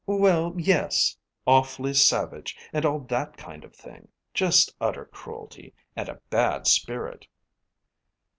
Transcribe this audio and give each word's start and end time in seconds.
"Well, 0.07 0.55
yes; 0.57 1.15
awfully 1.45 1.93
savage, 1.93 2.57
and 2.73 2.85
all 2.87 3.01
that 3.01 3.37
kind 3.37 3.63
of 3.63 3.75
thing. 3.75 4.07
Just 4.33 4.73
utter 4.81 5.05
cruelty, 5.05 5.75
and 5.95 6.09
a 6.09 6.19
bad 6.31 6.65
spirit." 6.65 7.27